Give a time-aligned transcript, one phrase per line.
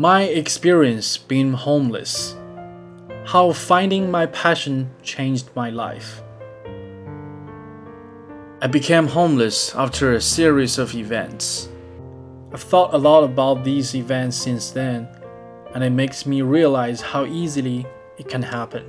[0.00, 2.34] My experience being homeless.
[3.26, 6.22] How finding my passion changed my life.
[8.62, 11.68] I became homeless after a series of events.
[12.50, 15.06] I've thought a lot about these events since then,
[15.74, 17.84] and it makes me realize how easily
[18.16, 18.86] it can happen.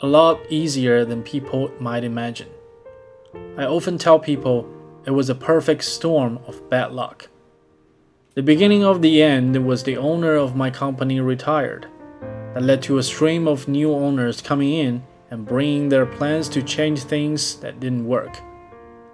[0.00, 2.50] A lot easier than people might imagine.
[3.56, 4.66] I often tell people
[5.06, 7.28] it was a perfect storm of bad luck.
[8.34, 11.86] The beginning of the end was the owner of my company retired.
[12.54, 16.62] That led to a stream of new owners coming in and bringing their plans to
[16.62, 18.40] change things that didn't work.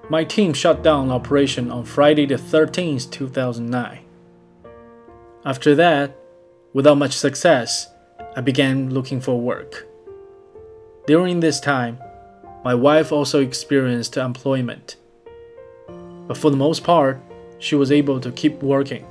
[0.09, 3.99] My team shut down operation on Friday the 13th, 2009.
[5.45, 6.17] After that,
[6.73, 7.89] without much success,
[8.37, 9.85] I began looking for work.
[11.09, 11.99] During this time,
[12.63, 14.95] my wife also experienced employment.
[16.29, 17.21] But for the most part,
[17.59, 19.07] she was able to keep working.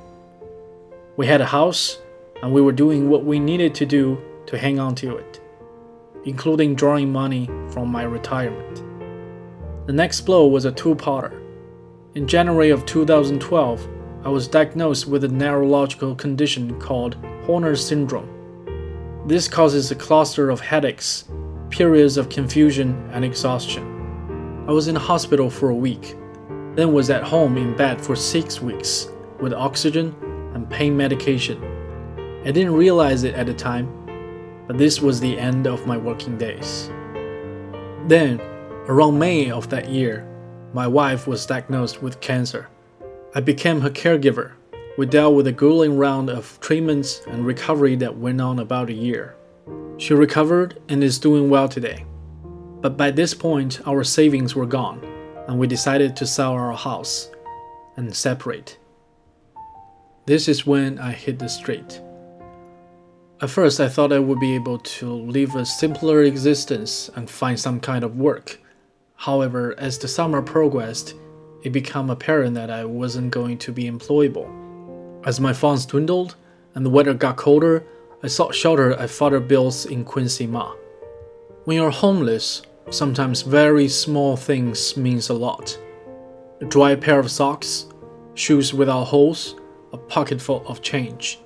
[1.16, 1.98] We had a house,
[2.42, 5.40] and we were doing what we needed to do to hang on to it,
[6.24, 8.82] including drawing money from my retirement.
[9.86, 11.40] The next blow was a two parter.
[12.14, 13.88] In January of 2012,
[14.24, 18.28] I was diagnosed with a neurological condition called Horner syndrome.
[19.26, 21.24] This causes a cluster of headaches,
[21.70, 24.64] periods of confusion, and exhaustion.
[24.68, 26.16] I was in a hospital for a week,
[26.78, 29.08] then was at home in bed for six weeks
[29.40, 30.14] with oxygen
[30.54, 31.60] and pain medication.
[32.44, 33.88] I didn't realize it at the time,
[34.68, 36.88] but this was the end of my working days.
[38.06, 38.40] Then,
[38.86, 40.24] Around May of that year,
[40.72, 42.68] my wife was diagnosed with cancer.
[43.34, 44.52] I became her caregiver.
[44.96, 48.94] We dealt with a grueling round of treatments and recovery that went on about a
[48.94, 49.34] year.
[49.96, 52.04] She recovered and is doing well today.
[52.80, 55.17] But by this point, our savings were gone,
[55.48, 57.28] and we decided to sell our house
[57.96, 58.78] and separate.
[60.26, 62.00] This is when I hit the street.
[63.40, 67.58] At first, I thought I would be able to live a simpler existence and find
[67.58, 68.60] some kind of work
[69.18, 71.16] However, as the summer progressed,
[71.64, 74.46] it became apparent that I wasn't going to be employable.
[75.26, 76.36] As my funds dwindled
[76.76, 77.84] and the weather got colder,
[78.22, 80.72] I sought shelter at Father Bill's in Quincy Ma.
[81.64, 85.78] When you're homeless, sometimes very small things means a lot.
[86.60, 87.86] A dry pair of socks,
[88.34, 89.56] shoes without holes,
[89.92, 91.40] a pocketful of change.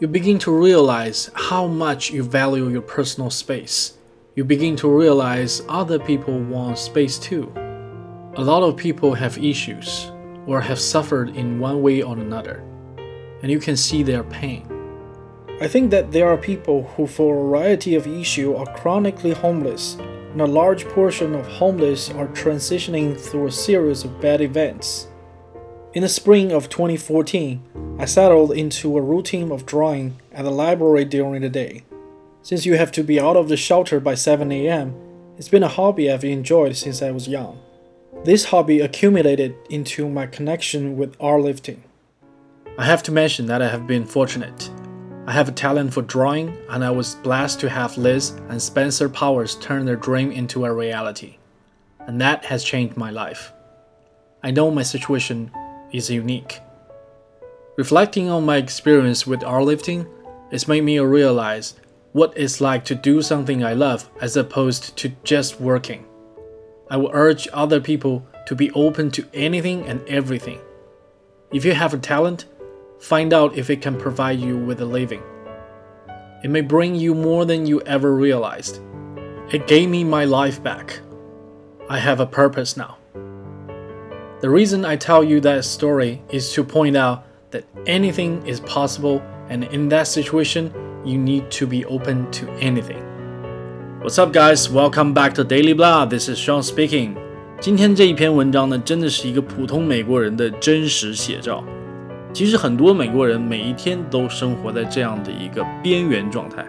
[0.00, 3.96] You begin to realize how much you value your personal space
[4.36, 7.50] you begin to realize other people want space too.
[8.36, 10.12] A lot of people have issues
[10.46, 12.62] or have suffered in one way or another,
[13.40, 14.68] and you can see their pain.
[15.62, 19.96] I think that there are people who, for a variety of issues, are chronically homeless,
[20.36, 25.08] and a large portion of homeless are transitioning through a series of bad events.
[25.94, 31.06] In the spring of 2014, I settled into a routine of drawing at the library
[31.06, 31.84] during the day.
[32.42, 34.94] Since you have to be out of the shelter by 7 a.m.,
[35.38, 37.58] it's been a hobby I've enjoyed since I was young.
[38.24, 41.78] This hobby accumulated into my connection with ArtLifting.
[42.76, 44.70] I have to mention that I have been fortunate.
[45.26, 49.08] I have a talent for drawing, and I was blessed to have Liz and Spencer
[49.08, 51.38] Powers turn their dream into a reality.
[51.98, 53.52] And that has changed my life.
[54.44, 55.50] I know my situation
[55.92, 56.60] is unique.
[57.76, 60.06] Reflecting on my experience with lifting,
[60.52, 61.74] it's made me realize
[62.12, 66.06] what it's like to do something I love as opposed to just working.
[66.88, 70.60] I will urge other people to be open to anything and everything.
[71.52, 72.44] If you have a talent,
[72.99, 75.21] find out if it can provide you with a living.
[76.43, 78.79] It may bring you more than you ever realized.
[79.51, 80.99] It gave me my life back.
[81.89, 82.97] I have a purpose now.
[84.41, 89.21] The reason I tell you that story is to point out that anything is possible,
[89.49, 90.71] and in that situation,
[91.03, 93.03] you need to be open to anything.
[94.01, 94.67] What's up, guys?
[94.67, 96.05] Welcome back to Daily Blah.
[96.05, 97.17] This is Sean speaking.
[97.59, 101.63] 今天这一篇文章呢，真的是一个普通美国人的真实写照。
[102.36, 106.62] 其实很多美国人每一天都生活在这样的一个边缘状态，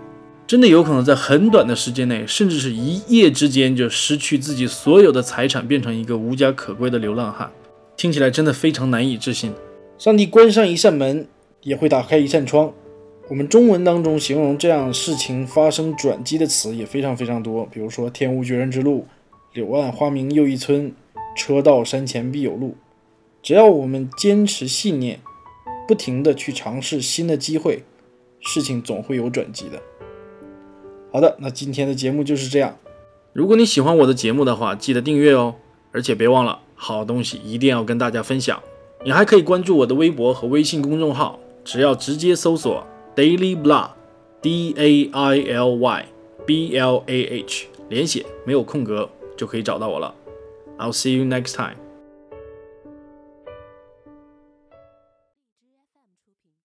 [0.48, 7.52] 真的有可能在很短的时间内，甚至是一夜之间就失去自己所有的财产，变成一个无家可归的流浪汉。
[7.98, 9.52] 听起来真的非常难以置信。
[9.98, 11.28] 上帝关上一扇门，
[11.64, 12.72] 也会打开一扇窗。
[13.28, 19.06] 我们中文当中形容这样事情发生转机的词也非常非常多，比如说“天无绝人之路
[19.52, 20.94] ”，“柳暗花明又一村
[21.36, 22.78] ”，“车到山前必有路”。
[23.44, 25.20] 只要我们坚持信念，
[25.88, 27.84] 不停的去尝试新的机会，
[28.42, 29.82] 事情总会有转机的。
[31.12, 32.78] 好的，那今天的节目就是这样。
[33.34, 35.56] 如果你喜欢我的节目的话，记得订阅哦，
[35.92, 38.62] 而且别忘了，好东西一定要跟大家分享。
[39.06, 41.40] 你还可以关注我的微博和微信公众号。
[41.64, 46.06] 只要直接搜索 Daily Blah，D A I L Y
[46.46, 50.16] B L A H，连写没有空格就可以找到我了。
[50.78, 51.76] I'll see you next time.